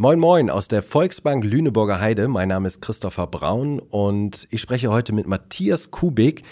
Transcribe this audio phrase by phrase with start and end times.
[0.00, 2.26] Moin Moin aus der Volksbank Lüneburger Heide.
[2.26, 6.42] Mein Name ist Christopher Braun und ich spreche heute mit Matthias Kubik,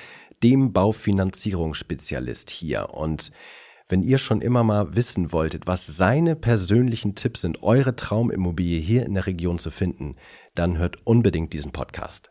[0.42, 2.90] dem Baufinanzierungsspezialist hier.
[2.92, 3.32] Und
[3.88, 9.06] wenn ihr schon immer mal wissen wolltet, was seine persönlichen Tipps sind, eure Traumimmobilie hier
[9.06, 10.16] in der Region zu finden,
[10.54, 12.30] dann hört unbedingt diesen Podcast.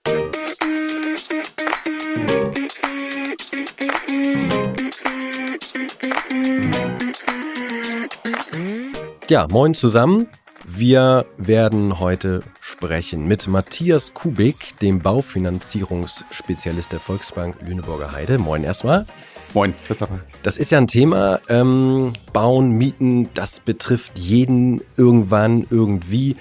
[9.28, 10.28] Ja, moin zusammen.
[10.70, 18.38] Wir werden heute sprechen mit Matthias Kubik, dem Baufinanzierungsspezialist der Volksbank Lüneburger Heide.
[18.38, 19.06] Moin erstmal.
[19.54, 20.20] Moin, Christopher.
[20.44, 26.36] Das ist ja ein Thema, ähm, Bauen, Mieten, das betrifft jeden irgendwann, irgendwie.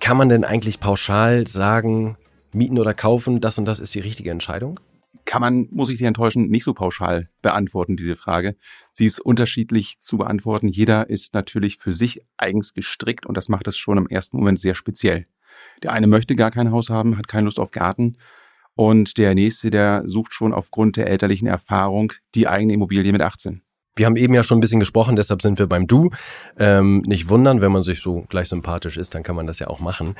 [0.00, 2.16] Kann man denn eigentlich pauschal sagen,
[2.52, 4.80] mieten oder kaufen, das und das ist die richtige Entscheidung?
[5.24, 8.56] Kann man, muss ich dir enttäuschen, nicht so pauschal beantworten, diese Frage.
[8.92, 10.68] Sie ist unterschiedlich zu beantworten.
[10.68, 14.60] Jeder ist natürlich für sich eigens gestrickt und das macht es schon im ersten Moment
[14.60, 15.26] sehr speziell.
[15.82, 18.16] Der eine möchte gar kein Haus haben, hat keine Lust auf Garten.
[18.74, 23.62] Und der nächste, der sucht schon aufgrund der elterlichen Erfahrung die eigene Immobilie mit 18.
[23.96, 26.10] Wir haben eben ja schon ein bisschen gesprochen, deshalb sind wir beim Du.
[26.56, 29.66] Ähm, nicht wundern, wenn man sich so gleich sympathisch ist, dann kann man das ja
[29.66, 30.14] auch machen.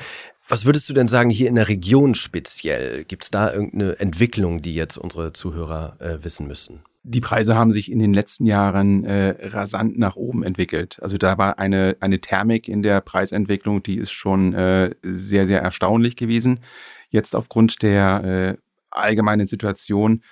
[0.47, 3.05] Was würdest du denn sagen, hier in der Region speziell?
[3.05, 6.83] Gibt es da irgendeine Entwicklung, die jetzt unsere Zuhörer äh, wissen müssen?
[7.03, 10.99] Die Preise haben sich in den letzten Jahren äh, rasant nach oben entwickelt.
[11.01, 15.61] Also da war eine, eine Thermik in der Preisentwicklung, die ist schon äh, sehr, sehr
[15.61, 16.59] erstaunlich gewesen.
[17.09, 18.61] Jetzt aufgrund der äh,
[18.91, 20.23] allgemeinen Situation,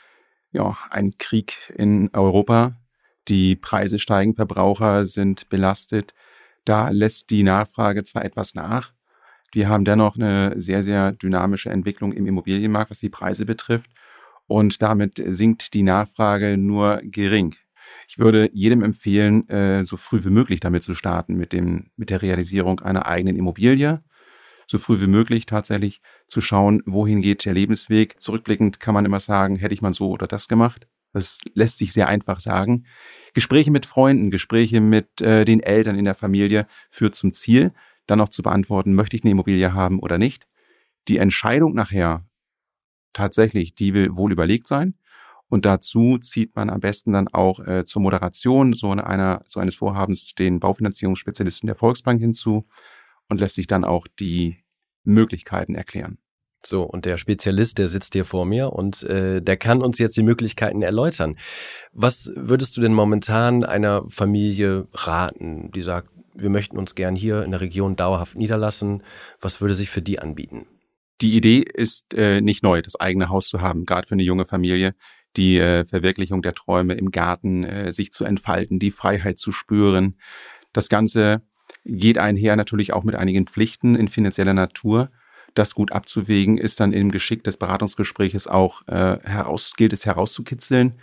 [0.51, 2.75] ja, ein Krieg in Europa,
[3.29, 6.13] die Preise steigen, Verbraucher sind belastet.
[6.65, 8.93] Da lässt die Nachfrage zwar etwas nach,
[9.51, 13.89] wir haben dennoch eine sehr, sehr dynamische Entwicklung im Immobilienmarkt, was die Preise betrifft.
[14.47, 17.55] Und damit sinkt die Nachfrage nur gering.
[18.07, 22.09] Ich würde jedem empfehlen, äh, so früh wie möglich damit zu starten, mit dem, mit
[22.09, 24.03] der Realisierung einer eigenen Immobilie.
[24.67, 28.19] So früh wie möglich tatsächlich zu schauen, wohin geht der Lebensweg.
[28.19, 30.87] Zurückblickend kann man immer sagen, hätte ich mal so oder das gemacht.
[31.11, 32.85] Das lässt sich sehr einfach sagen.
[33.39, 37.71] Gespräche mit Freunden, Gespräche mit äh, den Eltern in der Familie führt zum Ziel
[38.05, 40.45] dann noch zu beantworten, möchte ich eine Immobilie haben oder nicht.
[41.07, 42.25] Die Entscheidung nachher
[43.13, 44.95] tatsächlich, die will wohl überlegt sein.
[45.47, 49.75] Und dazu zieht man am besten dann auch äh, zur Moderation so, einer, so eines
[49.75, 52.67] Vorhabens den Baufinanzierungsspezialisten der Volksbank hinzu
[53.29, 54.57] und lässt sich dann auch die
[55.05, 56.17] Möglichkeiten erklären.
[56.65, 60.17] So, und der Spezialist, der sitzt hier vor mir und äh, der kann uns jetzt
[60.17, 61.37] die Möglichkeiten erläutern.
[61.93, 66.09] Was würdest du denn momentan einer Familie raten, die sagt,
[66.41, 69.03] wir möchten uns gern hier in der Region dauerhaft niederlassen.
[69.41, 70.67] Was würde sich für die anbieten?
[71.21, 74.45] Die Idee ist äh, nicht neu, das eigene Haus zu haben, gerade für eine junge
[74.45, 74.91] Familie.
[75.35, 80.17] Die äh, Verwirklichung der Träume im Garten, äh, sich zu entfalten, die Freiheit zu spüren.
[80.73, 81.41] Das Ganze
[81.85, 85.09] geht einher natürlich auch mit einigen Pflichten in finanzieller Natur.
[85.53, 90.95] Das gut abzuwägen ist dann im Geschick des Beratungsgespräches auch äh, heraus, gilt es herauszukitzeln.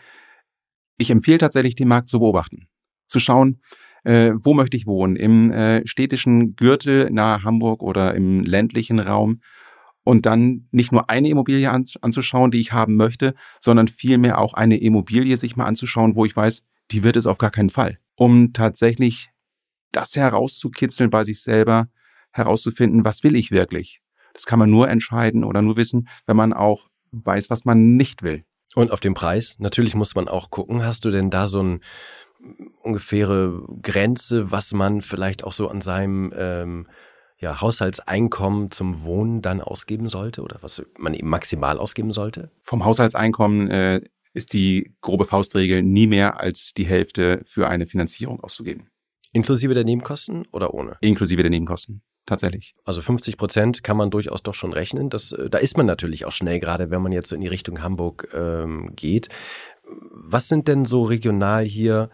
[0.99, 2.69] Ich empfehle tatsächlich, den Markt zu beobachten.
[3.07, 3.61] Zu schauen,
[4.05, 5.17] äh, wo möchte ich wohnen?
[5.17, 9.41] Im äh, städtischen Gürtel nahe Hamburg oder im ländlichen Raum?
[10.05, 14.55] Und dann nicht nur eine Immobilie an, anzuschauen, die ich haben möchte, sondern vielmehr auch
[14.55, 17.99] eine Immobilie sich mal anzuschauen, wo ich weiß, die wird es auf gar keinen Fall.
[18.15, 19.31] Um tatsächlich
[19.91, 21.89] das herauszukitzeln bei sich selber,
[22.31, 24.01] herauszufinden, was will ich wirklich?
[24.37, 28.23] Das kann man nur entscheiden oder nur wissen, wenn man auch weiß, was man nicht
[28.23, 28.45] will.
[28.75, 31.81] Und auf den Preis, natürlich muss man auch gucken, hast du denn da so ein
[32.83, 36.87] ungefähre Grenze, was man vielleicht auch so an seinem ähm,
[37.39, 42.51] ja, Haushaltseinkommen zum Wohnen dann ausgeben sollte oder was man eben maximal ausgeben sollte?
[42.61, 44.01] Vom Haushaltseinkommen äh,
[44.35, 48.91] ist die grobe Faustregel nie mehr als die Hälfte für eine Finanzierung auszugeben.
[49.33, 50.99] Inklusive der Nebenkosten oder ohne?
[51.01, 52.75] Inklusive der Nebenkosten, tatsächlich.
[52.85, 55.11] Also 50 Prozent kann man durchaus doch schon rechnen.
[55.11, 57.47] Das, äh, da ist man natürlich auch schnell, gerade wenn man jetzt so in die
[57.47, 59.29] Richtung Hamburg ähm, geht.
[60.11, 62.11] Was sind denn so regional hier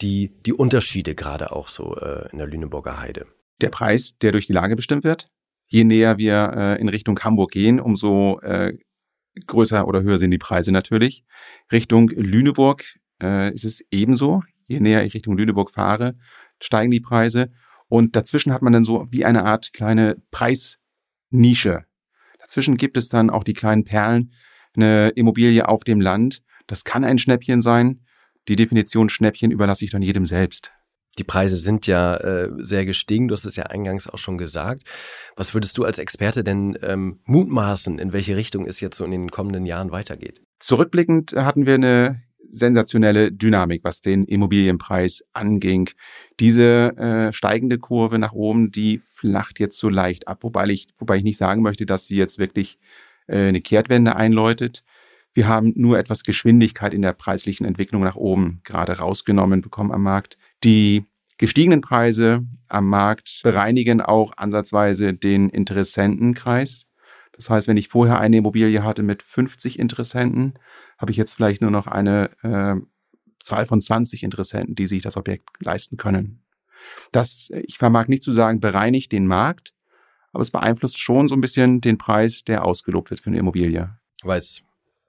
[0.00, 3.26] die, die Unterschiede gerade auch so äh, in der Lüneburger Heide?
[3.60, 5.26] Der Preis, der durch die Lage bestimmt wird.
[5.66, 8.76] Je näher wir äh, in Richtung Hamburg gehen, umso äh,
[9.46, 11.24] größer oder höher sind die Preise natürlich.
[11.70, 12.84] Richtung Lüneburg
[13.22, 14.42] äh, ist es ebenso.
[14.66, 16.14] Je näher ich Richtung Lüneburg fahre,
[16.60, 17.52] steigen die Preise.
[17.90, 21.84] Und dazwischen hat man dann so wie eine Art kleine Preisnische.
[22.38, 24.32] Dazwischen gibt es dann auch die kleinen Perlen,
[24.76, 26.42] eine Immobilie auf dem Land.
[26.68, 28.06] Das kann ein Schnäppchen sein.
[28.46, 30.70] Die Definition Schnäppchen überlasse ich dann jedem selbst.
[31.18, 34.84] Die Preise sind ja äh, sehr gestiegen, du hast es ja eingangs auch schon gesagt.
[35.34, 39.10] Was würdest du als Experte denn ähm, mutmaßen, in welche Richtung es jetzt so in
[39.10, 40.40] den kommenden Jahren weitergeht?
[40.60, 45.90] Zurückblickend hatten wir eine sensationelle Dynamik, was den Immobilienpreis anging.
[46.38, 51.16] Diese äh, steigende Kurve nach oben, die flacht jetzt so leicht ab, wobei ich, wobei
[51.16, 52.78] ich nicht sagen möchte, dass sie jetzt wirklich
[53.26, 54.84] äh, eine Kehrtwende einläutet.
[55.32, 60.02] Wir haben nur etwas Geschwindigkeit in der preislichen Entwicklung nach oben gerade rausgenommen bekommen am
[60.02, 60.36] Markt.
[60.64, 61.04] Die
[61.38, 66.86] gestiegenen Preise am Markt bereinigen auch ansatzweise den Interessentenkreis.
[67.32, 70.54] Das heißt, wenn ich vorher eine Immobilie hatte mit 50 Interessenten,
[71.00, 72.76] habe ich jetzt vielleicht nur noch eine äh,
[73.42, 76.44] Zahl von 20 Interessenten, die sich das Objekt leisten können.
[77.10, 79.72] Das, ich vermag nicht zu sagen, bereinigt den Markt,
[80.32, 83.96] aber es beeinflusst schon so ein bisschen den Preis, der ausgelobt wird für eine Immobilie.
[84.22, 84.62] Weil es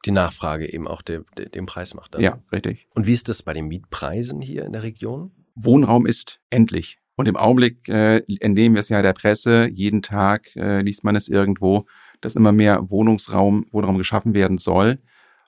[0.06, 2.16] die Nachfrage eben auch de, de, den Preis macht.
[2.16, 2.22] Dann.
[2.22, 2.88] Ja, richtig.
[2.96, 5.32] Und wie ist das bei den Mietpreisen hier in der Region?
[5.56, 6.98] Wohnraum ist endlich.
[7.16, 11.16] Und im Augenblick äh, entnehmen wir es ja der Presse, jeden Tag äh, liest man
[11.16, 11.86] es irgendwo,
[12.22, 14.98] dass immer mehr Wohnungsraum, Wohnraum geschaffen werden soll.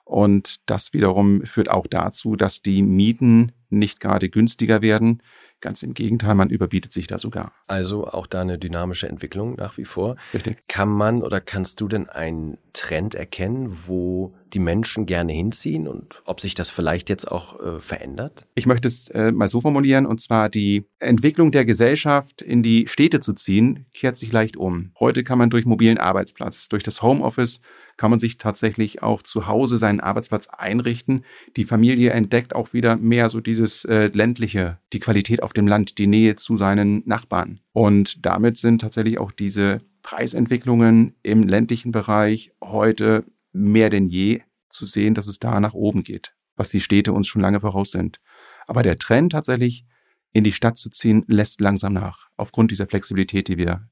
[0.04, 5.22] Und das wiederum führt auch dazu, dass die Mieten nicht gerade günstiger werden.
[5.60, 7.52] Ganz im Gegenteil, man überbietet sich da sogar.
[7.68, 10.16] Also auch da eine dynamische Entwicklung nach wie vor.
[10.34, 10.58] Richtig.
[10.68, 16.22] Kann man oder kannst du denn einen Trend erkennen, wo die Menschen gerne hinziehen und
[16.26, 18.46] ob sich das vielleicht jetzt auch äh, verändert?
[18.54, 22.86] Ich möchte es äh, mal so formulieren, und zwar die Entwicklung der Gesellschaft in die
[22.86, 24.92] Städte zu ziehen, kehrt sich leicht um.
[25.00, 27.62] Heute kann man durch mobilen Arbeitsplatz, durch das Homeoffice,
[27.96, 31.24] kann man sich tatsächlich auch zu Hause seinen Arbeitsplatz einrichten.
[31.56, 35.98] Die Familie entdeckt auch wieder mehr so dieses äh, ländliche, die Qualität auf dem Land,
[35.98, 37.60] die Nähe zu seinen Nachbarn.
[37.72, 44.86] Und damit sind tatsächlich auch diese Preisentwicklungen im ländlichen Bereich heute mehr denn je zu
[44.86, 48.20] sehen, dass es da nach oben geht, was die Städte uns schon lange voraus sind.
[48.66, 49.86] Aber der Trend tatsächlich
[50.32, 53.88] in die Stadt zu ziehen, lässt langsam nach, aufgrund dieser Flexibilität, die wir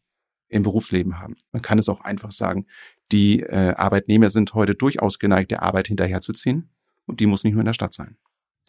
[0.49, 1.37] im Berufsleben haben.
[1.52, 2.66] Man kann es auch einfach sagen,
[3.12, 6.70] die äh, Arbeitnehmer sind heute durchaus geneigt, der Arbeit hinterherzuziehen
[7.06, 8.17] und die muss nicht nur in der Stadt sein.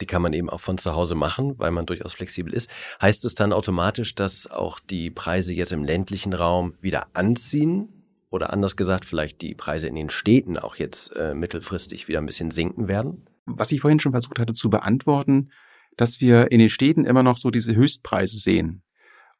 [0.02, 2.70] Die kann man eben auch von zu Hause machen, weil man durchaus flexibel ist.
[3.02, 7.90] Heißt es dann automatisch, dass auch die Preise jetzt im ländlichen Raum wieder anziehen?
[8.32, 12.26] Oder anders gesagt, vielleicht die Preise in den Städten auch jetzt äh, mittelfristig wieder ein
[12.26, 13.28] bisschen sinken werden?
[13.46, 15.52] Was ich vorhin schon versucht hatte zu beantworten,
[15.96, 18.82] dass wir in den Städten immer noch so diese Höchstpreise sehen.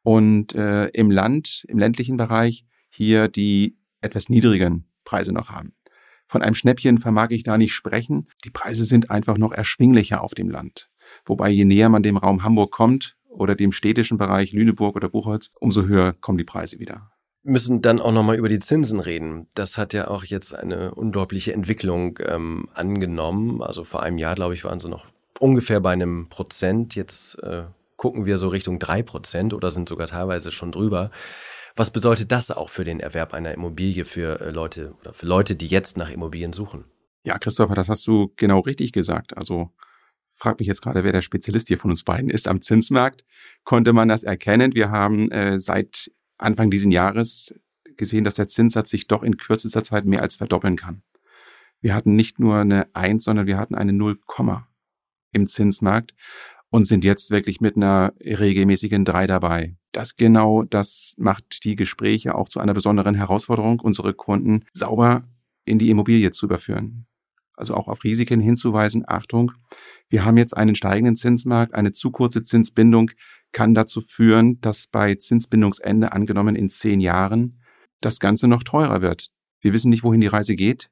[0.02, 5.74] Und äh, im Land, im ländlichen Bereich hier die etwas niedrigen Preise noch haben.
[6.26, 8.26] Von einem Schnäppchen vermag ich da nicht sprechen.
[8.44, 10.90] Die Preise sind einfach noch erschwinglicher auf dem Land.
[11.24, 15.52] Wobei je näher man dem Raum Hamburg kommt oder dem städtischen Bereich Lüneburg oder Buchholz,
[15.60, 17.10] umso höher kommen die Preise wieder
[17.46, 19.48] müssen dann auch nochmal über die Zinsen reden.
[19.52, 23.62] Das hat ja auch jetzt eine unglaubliche Entwicklung ähm, angenommen.
[23.62, 25.04] Also vor einem Jahr, glaube ich, waren sie noch
[25.38, 26.94] ungefähr bei einem Prozent.
[26.94, 27.64] Jetzt äh,
[27.96, 31.10] gucken wir so Richtung drei Prozent oder sind sogar teilweise schon drüber.
[31.76, 35.56] Was bedeutet das auch für den Erwerb einer Immobilie für äh, Leute oder für Leute,
[35.56, 36.84] die jetzt nach Immobilien suchen?
[37.24, 39.36] Ja, Christopher, das hast du genau richtig gesagt.
[39.36, 39.70] Also
[40.34, 42.46] frag mich jetzt gerade, wer der Spezialist hier von uns beiden ist.
[42.46, 43.24] Am Zinsmarkt
[43.64, 44.74] konnte man das erkennen.
[44.74, 47.54] Wir haben äh, seit Anfang dieses Jahres
[47.96, 51.02] gesehen, dass der Zinssatz sich doch in kürzester Zeit mehr als verdoppeln kann.
[51.80, 54.18] Wir hatten nicht nur eine 1, sondern wir hatten eine 0,
[55.32, 56.14] im Zinsmarkt
[56.74, 59.76] und sind jetzt wirklich mit einer regelmäßigen 3 dabei.
[59.92, 65.22] Das genau, das macht die Gespräche auch zu einer besonderen Herausforderung, unsere Kunden sauber
[65.64, 67.06] in die Immobilie zu überführen.
[67.54, 69.04] Also auch auf Risiken hinzuweisen.
[69.06, 69.52] Achtung,
[70.08, 73.12] wir haben jetzt einen steigenden Zinsmarkt, eine zu kurze Zinsbindung
[73.52, 77.60] kann dazu führen, dass bei Zinsbindungsende, angenommen in zehn Jahren,
[78.00, 79.30] das Ganze noch teurer wird.
[79.60, 80.90] Wir wissen nicht, wohin die Reise geht.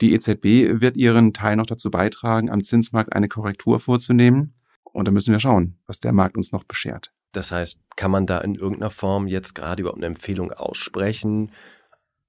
[0.00, 4.54] Die EZB wird ihren Teil noch dazu beitragen, am Zinsmarkt eine Korrektur vorzunehmen.
[4.92, 7.12] Und da müssen wir schauen, was der Markt uns noch beschert.
[7.32, 11.50] Das heißt, kann man da in irgendeiner Form jetzt gerade überhaupt eine Empfehlung aussprechen?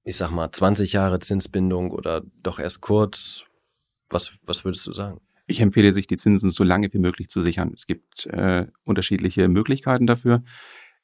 [0.04, 3.44] Ich sag mal 20 Jahre Zinsbindung oder doch erst kurz?
[4.10, 5.20] Was, was würdest du sagen?
[5.46, 7.72] Ich empfehle sich, die Zinsen so lange wie möglich zu sichern.
[7.74, 10.44] Es gibt äh, unterschiedliche Möglichkeiten dafür.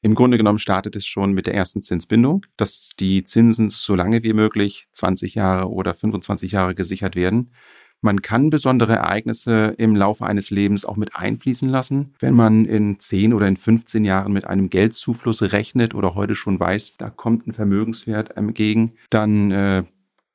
[0.02, 4.22] Im Grunde genommen startet es schon mit der ersten Zinsbindung, dass die Zinsen so lange
[4.22, 7.52] wie möglich 20 Jahre oder 25 Jahre gesichert werden.
[8.02, 12.14] Man kann besondere Ereignisse im Laufe eines Lebens auch mit einfließen lassen.
[12.18, 16.58] Wenn man in 10 oder in 15 Jahren mit einem Geldzufluss rechnet oder heute schon
[16.58, 19.84] weiß, da kommt ein Vermögenswert entgegen, dann äh,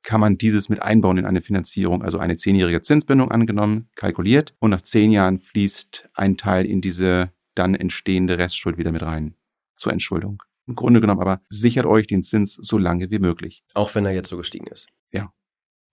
[0.04, 2.04] kann man dieses mit einbauen in eine Finanzierung.
[2.04, 7.32] Also eine zehnjährige Zinsbindung angenommen, kalkuliert und nach zehn Jahren fließt ein Teil in diese
[7.56, 9.34] dann entstehende Restschuld wieder mit rein
[9.74, 10.42] zur Entschuldung.
[10.68, 13.64] Im Grunde genommen aber sichert euch den Zins so lange wie möglich.
[13.74, 14.86] Auch wenn er jetzt so gestiegen ist.
[15.12, 15.32] Ja,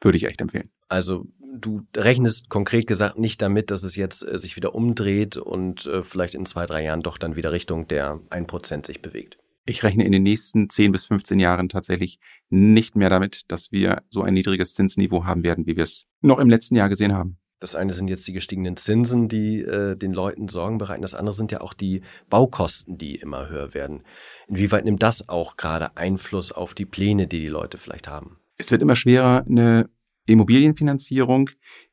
[0.03, 0.69] würde ich echt empfehlen.
[0.89, 5.85] Also du rechnest konkret gesagt nicht damit, dass es jetzt äh, sich wieder umdreht und
[5.85, 9.37] äh, vielleicht in zwei, drei Jahren doch dann wieder Richtung der ein Prozent sich bewegt.
[9.65, 12.19] Ich rechne in den nächsten 10 bis 15 Jahren tatsächlich
[12.49, 16.39] nicht mehr damit, dass wir so ein niedriges Zinsniveau haben werden, wie wir es noch
[16.39, 17.37] im letzten Jahr gesehen haben.
[17.61, 21.01] Das eine sind jetzt die gestiegenen Zinsen, die äh, den Leuten Sorgen bereiten.
[21.01, 24.03] Das andere sind ja auch die Baukosten, die immer höher werden.
[24.49, 28.37] Inwieweit nimmt das auch gerade Einfluss auf die Pläne, die die Leute vielleicht haben?
[28.63, 29.89] Es wird immer schwerer, eine
[30.25, 31.49] Immobilienfinanzierung,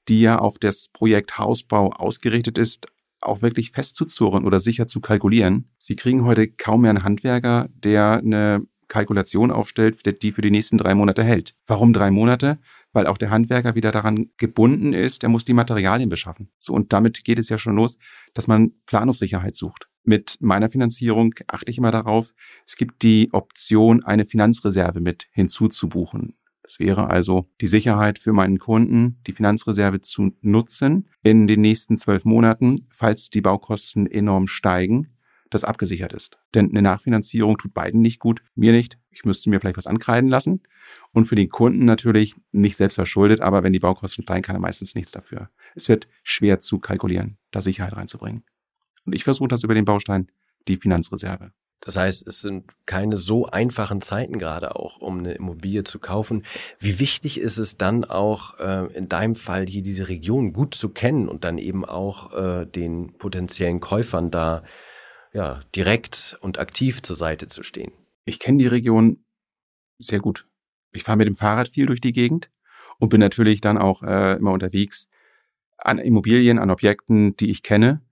[0.08, 2.86] die ja auf das Projekt Hausbau ausgerichtet ist,
[3.20, 5.68] auch wirklich festzuzurren oder sicher zu kalkulieren.
[5.78, 10.78] Sie kriegen heute kaum mehr einen Handwerker, der eine Kalkulation aufstellt, die für die nächsten
[10.78, 11.56] drei Monate hält.
[11.66, 12.60] Warum drei Monate?
[12.92, 16.52] Weil auch der Handwerker wieder daran gebunden ist, er muss die Materialien beschaffen.
[16.60, 17.98] So, und damit geht es ja schon los,
[18.32, 19.88] dass man Planungssicherheit sucht.
[20.04, 22.32] Mit meiner Finanzierung achte ich immer darauf,
[22.64, 26.36] es gibt die Option, eine Finanzreserve mit hinzuzubuchen.
[26.70, 31.96] Das wäre also die Sicherheit für meinen Kunden, die Finanzreserve zu nutzen in den nächsten
[31.96, 35.08] zwölf Monaten, falls die Baukosten enorm steigen,
[35.50, 36.38] das abgesichert ist.
[36.54, 39.00] Denn eine Nachfinanzierung tut beiden nicht gut, mir nicht.
[39.10, 40.62] Ich müsste mir vielleicht was ankreiden lassen.
[41.10, 44.60] Und für den Kunden natürlich nicht selbst verschuldet, aber wenn die Baukosten steigen, kann er
[44.60, 45.50] meistens nichts dafür.
[45.74, 48.44] Es wird schwer zu kalkulieren, da Sicherheit reinzubringen.
[49.04, 50.30] Und ich versuche das über den Baustein,
[50.68, 51.50] die Finanzreserve.
[51.80, 56.44] Das heißt, es sind keine so einfachen Zeiten gerade auch, um eine Immobilie zu kaufen.
[56.78, 60.90] Wie wichtig ist es dann auch äh, in deinem Fall hier diese Region gut zu
[60.90, 64.62] kennen und dann eben auch äh, den potenziellen Käufern da
[65.32, 67.92] ja direkt und aktiv zur Seite zu stehen?
[68.26, 69.25] Ich kenne die Region
[69.99, 70.46] sehr gut.
[70.92, 72.50] Ich fahre mit dem Fahrrad viel durch die Gegend
[72.99, 75.08] und bin natürlich dann auch äh, immer unterwegs
[75.78, 78.02] an Immobilien, an Objekten, die ich kenne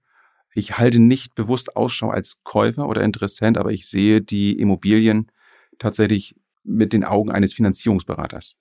[0.58, 5.30] ich halte nicht bewusst Ausschau als Käufer oder Interessent, aber ich sehe die Immobilien
[5.78, 6.34] tatsächlich
[6.64, 8.56] mit den Augen eines Finanzierungsberaters.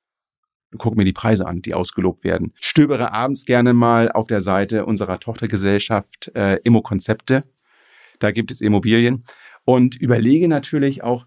[0.77, 2.54] Guck mir die Preise an, die ausgelobt werden.
[2.60, 7.44] Stöbere abends gerne mal auf der Seite unserer Tochtergesellschaft äh, Immo-Konzepte.
[8.20, 9.24] Da gibt es Immobilien
[9.66, 11.25] und überlege natürlich auch,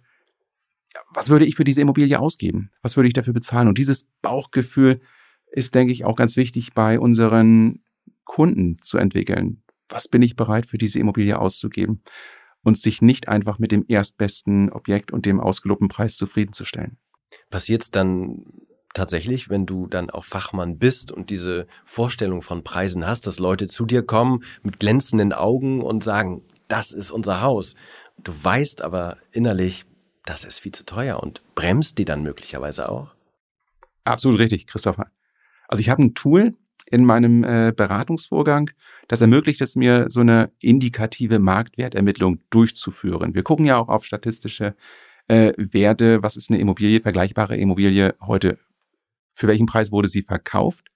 [1.13, 2.71] was würde ich für diese Immobilie ausgeben?
[2.83, 3.69] Was würde ich dafür bezahlen?
[3.69, 5.01] Und dieses Bauchgefühl
[5.51, 7.83] ist, denke ich, auch ganz wichtig bei unseren
[8.25, 12.03] Kunden zu entwickeln was bin ich bereit für diese Immobilie auszugeben
[12.63, 16.99] und sich nicht einfach mit dem erstbesten Objekt und dem ausgelobten Preis zufriedenzustellen.
[17.51, 18.45] Passiert es dann
[18.95, 23.67] tatsächlich, wenn du dann auch Fachmann bist und diese Vorstellung von Preisen hast, dass Leute
[23.67, 27.75] zu dir kommen mit glänzenden Augen und sagen, das ist unser Haus.
[28.19, 29.85] Du weißt aber innerlich,
[30.25, 33.15] das ist viel zu teuer und bremst die dann möglicherweise auch?
[34.05, 35.11] Absolut richtig, Christopher.
[35.69, 36.53] Also ich habe ein Tool,
[36.91, 38.71] in meinem äh, Beratungsvorgang.
[39.09, 43.35] Das ermöglicht es mir, so eine indikative Marktwertermittlung durchzuführen.
[43.35, 44.75] Wir gucken ja auch auf statistische
[45.29, 46.23] äh, Werte.
[46.23, 48.59] Was ist eine Immobilie, vergleichbare Immobilie heute?
[49.35, 50.89] Für welchen Preis wurde sie verkauft?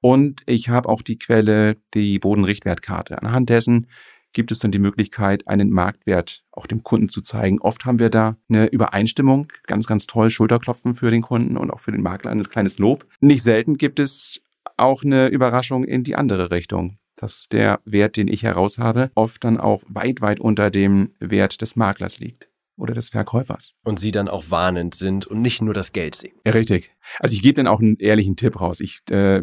[0.00, 3.22] Und ich habe auch die Quelle, die Bodenrichtwertkarte.
[3.22, 3.88] Anhand dessen
[4.34, 7.60] gibt es dann die Möglichkeit, einen Marktwert auch dem Kunden zu zeigen.
[7.60, 11.80] Oft haben wir da eine Übereinstimmung, ganz, ganz toll, Schulterklopfen für den Kunden und auch
[11.80, 13.06] für den Makler ein kleines Lob.
[13.20, 14.42] Nicht selten gibt es
[14.76, 19.44] auch eine Überraschung in die andere Richtung dass der Wert, den ich heraus habe, oft
[19.44, 23.74] dann auch weit, weit unter dem Wert des Maklers liegt oder des Verkäufers.
[23.84, 26.34] Und sie dann auch warnend sind und nicht nur das Geld sehen.
[26.46, 26.90] Ja, richtig.
[27.20, 28.80] Also ich gebe dann auch einen ehrlichen Tipp raus.
[28.80, 29.42] Ich äh,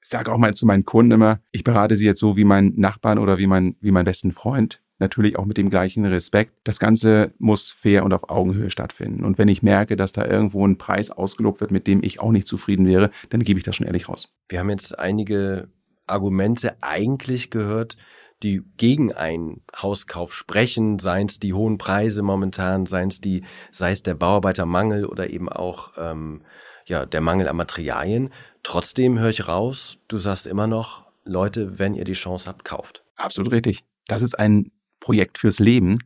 [0.00, 3.18] sage auch mal zu meinen Kunden immer, ich berate sie jetzt so wie mein Nachbarn
[3.18, 4.82] oder wie mein, wie mein besten Freund.
[5.04, 6.54] Natürlich auch mit dem gleichen Respekt.
[6.64, 9.22] Das Ganze muss fair und auf Augenhöhe stattfinden.
[9.22, 12.32] Und wenn ich merke, dass da irgendwo ein Preis ausgelobt wird, mit dem ich auch
[12.32, 14.32] nicht zufrieden wäre, dann gebe ich das schon ehrlich raus.
[14.48, 15.68] Wir haben jetzt einige
[16.06, 17.98] Argumente eigentlich gehört,
[18.42, 23.92] die gegen einen Hauskauf sprechen, seien es die hohen Preise momentan, seien es die, sei
[23.92, 26.44] es der Bauarbeitermangel oder eben auch ähm,
[26.86, 28.32] ja der Mangel an Materialien.
[28.62, 33.04] Trotzdem höre ich raus, du sagst immer noch, Leute, wenn ihr die Chance habt, kauft.
[33.16, 33.84] Absolut richtig.
[34.06, 34.70] Das ist ein
[35.04, 35.98] Projekt fürs Leben.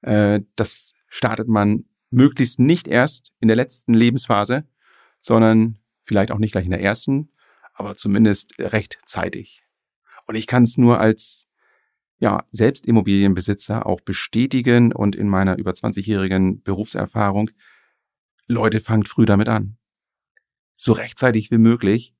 [0.00, 4.66] Äh, das startet man möglichst nicht erst in der letzten Lebensphase,
[5.20, 7.30] sondern vielleicht auch nicht gleich in der ersten,
[7.74, 9.64] aber zumindest rechtzeitig.
[10.26, 11.46] Und ich kann es nur als
[12.20, 17.50] ja, selbst Immobilienbesitzer auch bestätigen und in meiner über 20-jährigen Berufserfahrung,
[18.46, 19.76] Leute, fangt früh damit an.
[20.74, 22.14] So rechtzeitig wie möglich.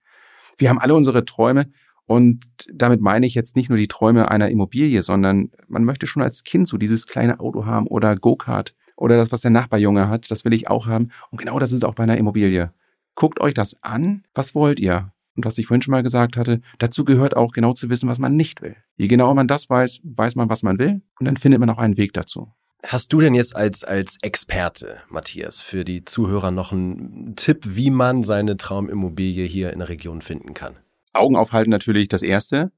[0.58, 1.72] Wir haben alle unsere Träume
[2.12, 6.22] und damit meine ich jetzt nicht nur die Träume einer Immobilie, sondern man möchte schon
[6.22, 10.30] als Kind so dieses kleine Auto haben oder Go-Kart oder das, was der Nachbarjunge hat,
[10.30, 11.08] das will ich auch haben.
[11.30, 12.70] Und genau das ist auch bei einer Immobilie.
[13.14, 14.24] Guckt euch das an.
[14.34, 15.10] Was wollt ihr?
[15.36, 18.18] Und was ich vorhin schon mal gesagt hatte, dazu gehört auch genau zu wissen, was
[18.18, 18.76] man nicht will.
[18.98, 21.00] Je genauer man das weiß, weiß man, was man will.
[21.18, 22.52] Und dann findet man auch einen Weg dazu.
[22.82, 27.90] Hast du denn jetzt als, als Experte, Matthias, für die Zuhörer noch einen Tipp, wie
[27.90, 30.76] man seine Traumimmobilie hier in der Region finden kann?
[31.12, 32.72] Augen aufhalten natürlich das Erste.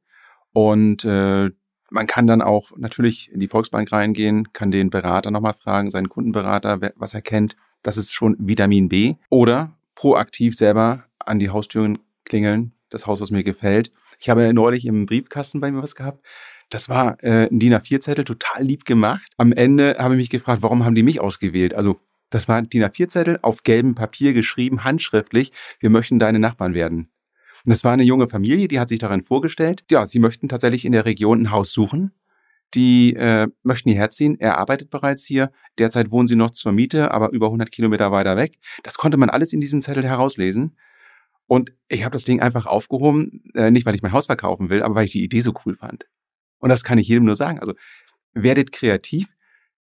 [0.53, 1.51] Und äh,
[1.91, 6.09] man kann dann auch natürlich in die Volksbank reingehen, kann den Berater nochmal fragen, seinen
[6.09, 7.57] Kundenberater, was er kennt.
[7.83, 9.15] Das ist schon Vitamin B.
[9.31, 13.91] Oder proaktiv selber an die Haustüren klingeln, das Haus, was mir gefällt.
[14.19, 16.25] Ich habe neulich im Briefkasten bei mir was gehabt.
[16.71, 19.31] Das war äh, ein DIN A4-Zettel, total lieb gemacht.
[19.37, 21.75] Am Ende habe ich mich gefragt, warum haben die mich ausgewählt?
[21.75, 22.01] Also
[22.31, 25.53] das war ein DIN A4-Zettel auf gelbem Papier geschrieben, handschriftlich.
[25.79, 27.11] Wir möchten deine Nachbarn werden.
[27.65, 29.85] Das war eine junge Familie, die hat sich darin vorgestellt.
[29.91, 32.13] Ja, sie möchten tatsächlich in der Region ein Haus suchen.
[32.75, 34.39] Die äh, möchten hierher ziehen.
[34.39, 35.51] Er arbeitet bereits hier.
[35.79, 38.59] Derzeit wohnen sie noch zur Miete, aber über 100 Kilometer weiter weg.
[38.83, 40.77] Das konnte man alles in diesem Zettel herauslesen.
[41.47, 44.83] Und ich habe das Ding einfach aufgehoben, äh, nicht weil ich mein Haus verkaufen will,
[44.83, 46.07] aber weil ich die Idee so cool fand.
[46.59, 47.61] Und das kann ich jedem nur sagen.
[47.61, 47.75] Also
[48.33, 49.35] werdet kreativ.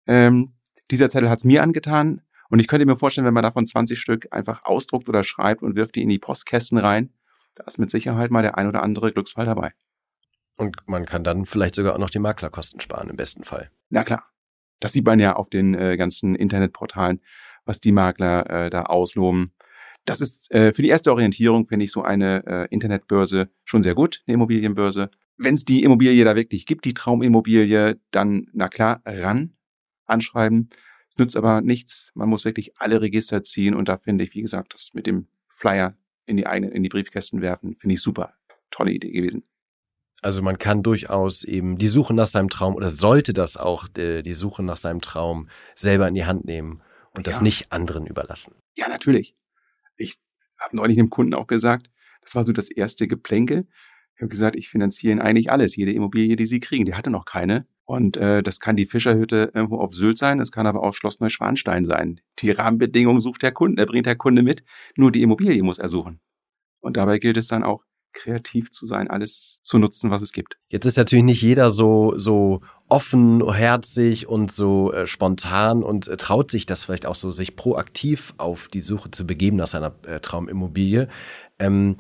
[0.05, 0.53] Ähm,
[0.91, 2.21] dieser Zettel hat es mir angetan.
[2.49, 5.75] Und ich könnte mir vorstellen, wenn man davon 20 Stück einfach ausdruckt oder schreibt und
[5.75, 7.13] wirft die in die Postkästen rein,
[7.61, 9.73] da ist mit Sicherheit mal der ein oder andere Glücksfall dabei.
[10.57, 13.69] Und man kann dann vielleicht sogar auch noch die Maklerkosten sparen, im besten Fall.
[13.89, 14.25] Na klar.
[14.79, 17.21] Das sieht man ja auf den äh, ganzen Internetportalen,
[17.65, 19.51] was die Makler äh, da ausloben.
[20.05, 23.93] Das ist äh, für die erste Orientierung, finde ich, so eine äh, Internetbörse schon sehr
[23.93, 25.11] gut, eine Immobilienbörse.
[25.37, 29.53] Wenn es die Immobilie da wirklich gibt, die Traumimmobilie, dann, na klar, ran,
[30.07, 30.71] anschreiben.
[31.09, 32.11] Es nützt aber nichts.
[32.15, 35.27] Man muss wirklich alle Register ziehen und da finde ich, wie gesagt, das mit dem
[35.47, 35.95] Flyer
[36.31, 38.33] in die eigenen, in die Briefkästen werfen, finde ich super.
[38.71, 39.43] Tolle Idee gewesen.
[40.21, 44.23] Also man kann durchaus eben die Suche nach seinem Traum oder sollte das auch die,
[44.23, 46.81] die Suche nach seinem Traum selber in die Hand nehmen
[47.15, 47.43] und das ja.
[47.43, 48.55] nicht anderen überlassen.
[48.75, 49.33] Ja, natürlich.
[49.97, 50.19] Ich
[50.59, 51.89] habe neulich dem Kunden auch gesagt,
[52.21, 53.67] das war so das erste Geplänkel.
[54.15, 56.85] Ich habe gesagt, ich finanziere eigentlich alles, jede Immobilie, die Sie kriegen.
[56.85, 57.65] Die hatte noch keine.
[57.91, 61.19] Und äh, das kann die Fischerhütte irgendwo auf Sylt sein, es kann aber auch Schloss
[61.19, 62.21] Neuschwanstein sein.
[62.39, 64.63] Die Rahmenbedingungen sucht der Kunde, er bringt der Kunde mit,
[64.95, 66.21] nur die Immobilie muss er suchen.
[66.79, 67.83] Und dabei gilt es dann auch,
[68.13, 70.57] kreativ zu sein, alles zu nutzen, was es gibt.
[70.69, 76.15] Jetzt ist natürlich nicht jeder so, so offen, herzig und so äh, spontan und äh,
[76.15, 79.93] traut sich das vielleicht auch so, sich proaktiv auf die Suche zu begeben nach seiner
[80.05, 81.09] äh, Traumimmobilie.
[81.59, 81.97] Ähm,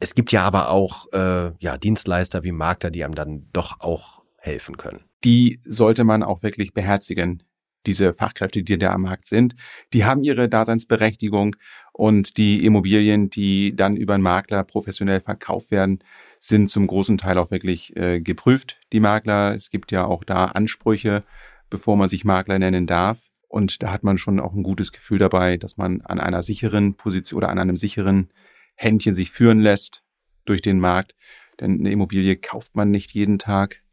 [0.00, 4.22] es gibt ja aber auch äh, ja, Dienstleister wie Makler, die einem dann doch auch
[4.36, 7.42] helfen können die sollte man auch wirklich beherzigen.
[7.86, 9.56] Diese Fachkräfte, die da am Markt sind,
[9.92, 11.56] die haben ihre Daseinsberechtigung
[11.92, 15.98] und die Immobilien, die dann über einen Makler professionell verkauft werden,
[16.38, 19.54] sind zum großen Teil auch wirklich äh, geprüft, die Makler.
[19.54, 21.24] Es gibt ja auch da Ansprüche,
[21.68, 23.22] bevor man sich Makler nennen darf.
[23.48, 26.96] Und da hat man schon auch ein gutes Gefühl dabei, dass man an einer sicheren
[26.96, 28.30] Position oder an einem sicheren
[28.74, 30.02] Händchen sich führen lässt
[30.44, 31.14] durch den Markt.
[31.60, 33.83] Denn eine Immobilie kauft man nicht jeden Tag.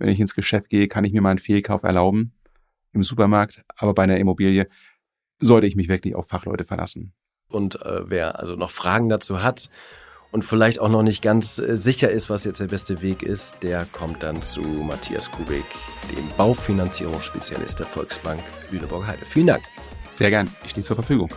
[0.00, 2.32] Wenn ich ins Geschäft gehe, kann ich mir mal einen Fehlkauf erlauben
[2.92, 4.66] im Supermarkt, aber bei einer Immobilie
[5.38, 7.12] sollte ich mich wirklich auf Fachleute verlassen.
[7.48, 9.68] Und äh, wer also noch Fragen dazu hat
[10.32, 13.62] und vielleicht auch noch nicht ganz äh, sicher ist, was jetzt der beste Weg ist,
[13.62, 15.64] der kommt dann zu Matthias Kubik,
[16.10, 19.24] dem Baufinanzierungsspezialist der Volksbank Lüneburg Heide.
[19.26, 19.64] Vielen Dank.
[20.14, 20.50] Sehr gern.
[20.64, 21.28] Ich stehe zur Verfügung.